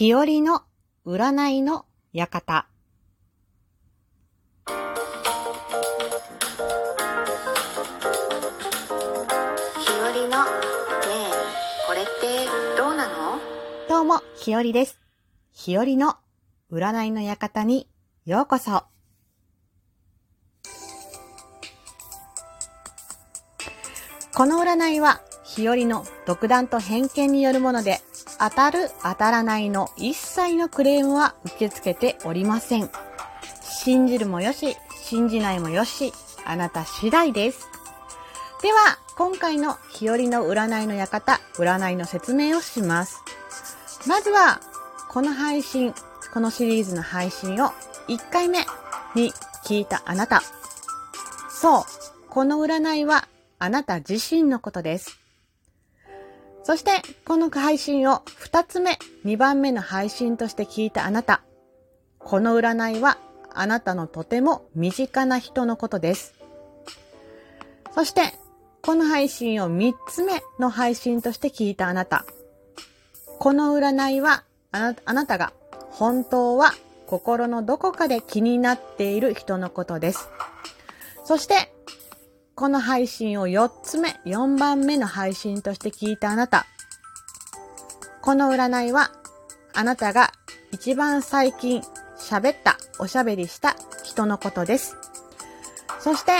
[0.00, 0.62] 日和の
[1.04, 1.84] 占いの
[2.14, 2.66] 館。
[4.64, 4.72] 日
[10.00, 10.48] 和のね
[11.04, 11.30] え
[11.86, 12.46] これって
[12.78, 13.38] どうなの？
[13.90, 14.98] どうも、日和です。
[15.52, 16.16] 日和の
[16.72, 17.86] 占いの館に
[18.24, 18.84] ようこそ。
[24.32, 28.00] この占いは、日和の独断と偏見によるもので、
[28.40, 32.90] 当たる当たらないの一切のクレームは受け付けておりません。
[33.62, 36.14] 信じるもよし、信じないもよし、
[36.46, 37.68] あなた次第です。
[38.62, 43.22] では、今回の日和の占いの館、占いの説明をします。
[44.06, 44.60] まずは、
[45.10, 45.94] この配信、
[46.32, 47.72] このシリーズの配信を
[48.08, 48.60] 1回目
[49.14, 49.34] に
[49.66, 50.42] 聞いたあなた。
[51.50, 51.84] そう、
[52.30, 53.28] この占いは
[53.58, 55.18] あなた自身のことです。
[56.62, 56.90] そして、
[57.24, 61.42] この配信を2つ目、2番目の配信として聞いたあなた。
[62.18, 63.18] この占いは
[63.52, 66.34] あなたのとても身近な人のことです。
[67.94, 68.34] そして、
[68.82, 72.24] この配信を3つ目の配信として聞いたあなた。
[73.38, 75.52] この占いはあなあなたが
[75.90, 76.72] 本当は
[77.06, 80.28] 心のどこかで気になっている人のことです。
[81.24, 81.72] そして、
[82.60, 86.66] この配信を4つ目、4番目の配信として聞いたあなた。
[88.20, 89.12] この占いは
[89.72, 90.30] あなたが
[90.70, 91.80] 一番最近
[92.18, 94.98] 喋った、おしゃべりした人のことです。
[96.00, 96.32] そして、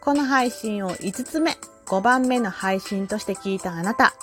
[0.00, 4.14] この配信を5つ目、5番目の配信として聞いたあなた。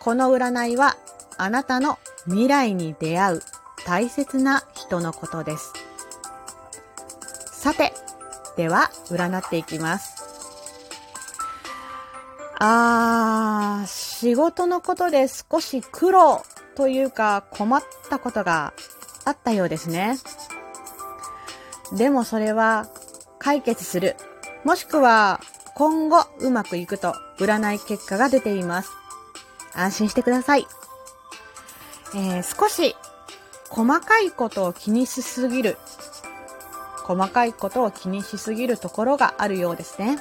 [0.00, 0.96] この占いは
[1.36, 3.42] あなたの未来に出会う
[3.84, 5.74] 大切な人のことです。
[7.52, 7.92] さて、
[8.56, 10.24] では占っていきます。
[12.58, 16.42] あー、仕事のことで少し苦労
[16.74, 18.72] というか困ったことが
[19.24, 20.16] あったようですね。
[21.92, 22.88] でもそれは
[23.38, 24.16] 解決する。
[24.64, 25.40] もしくは
[25.74, 28.90] 今後うまくいくと占い結果が出ています。
[29.74, 30.66] 安心してください。
[32.14, 32.96] えー少し
[33.68, 35.76] 細かいことを気にしすぎる。
[37.06, 40.18] 細かいことを気にしすぎるところがあるようですね。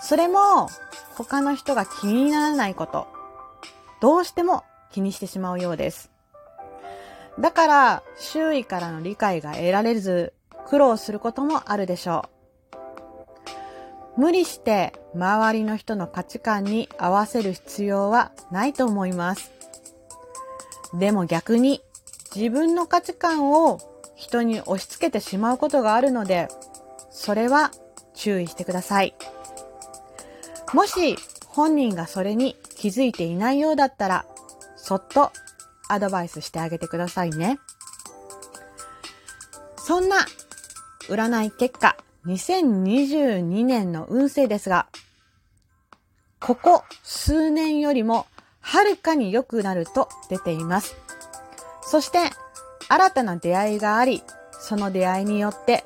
[0.00, 0.68] それも
[1.14, 3.06] 他の人が気にならないこと。
[4.00, 6.10] どうしても気にしてしまうようです。
[7.38, 10.32] だから周囲からの理解が得られず
[10.66, 12.24] 苦労することもあるでしょ
[14.16, 14.20] う。
[14.20, 19.52] 無理して周りの人の価値観に合わせる必要はないと思います。
[20.94, 21.82] でも逆に
[22.34, 23.78] 自分の価値観を
[24.20, 26.48] 人に押し付けてしまうことがあるので、
[27.10, 27.70] それは
[28.12, 29.14] 注意してください。
[30.74, 31.16] もし
[31.46, 34.26] 本人がそれに気づいていないようだったら、
[34.76, 35.32] そっと
[35.88, 37.58] アドバイスしてあげてくださいね。
[39.78, 40.18] そんな
[41.08, 44.86] 占い結果、2022年の運勢ですが、
[46.40, 48.26] ここ数年よりも
[48.60, 50.94] はるかに良くなると出ています。
[51.80, 52.18] そして、
[52.90, 54.24] 新たな出会いがあり、
[54.60, 55.84] その出会いによって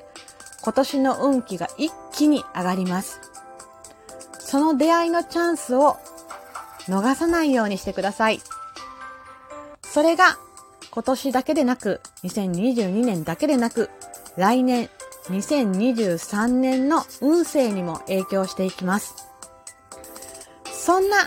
[0.63, 3.21] 今年の運気が一気に上がります。
[4.39, 5.97] その出会いのチャンスを
[6.87, 8.41] 逃さないようにしてください。
[9.83, 10.37] それが
[10.89, 13.91] 今年だけでなく、2022年だけでなく、
[14.35, 14.89] 来年
[15.29, 19.13] 2023年の運勢にも影響していきます。
[20.65, 21.17] そんな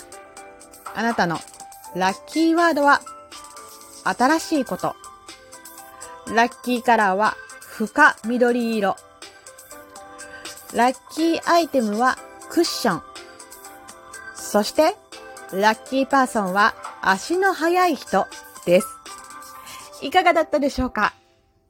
[0.96, 1.38] あなたの
[1.94, 3.00] ラッキーワードは
[4.04, 4.96] 新しいこと。
[6.34, 8.96] ラッキーカラーは深緑色。
[10.74, 12.18] ラッキーアイテムは
[12.50, 13.02] クッション。
[14.34, 14.94] そして、
[15.52, 18.26] ラッキーパーソンは足の速い人
[18.66, 18.86] です。
[20.02, 21.14] いかがだったでしょうか？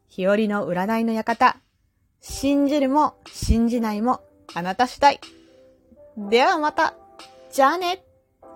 [0.09, 1.57] 日和の占いの館。
[2.21, 4.21] 信じるも信じないも
[4.55, 5.21] あなた次第。
[6.17, 6.95] ではまた。
[7.53, 8.03] じゃあね。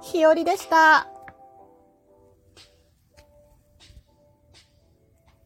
[0.03, 1.07] 日和でした。